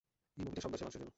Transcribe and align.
এই 0.37 0.41
মুভিটা 0.45 0.61
সব 0.63 0.69
বয়সের 0.71 0.85
মানুষের 0.85 1.01
জন্য! 1.05 1.09